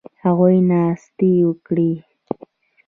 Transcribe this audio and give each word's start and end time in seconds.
هغوی 0.23 0.55
ناستې 0.69 1.29
وکړې 1.47 1.91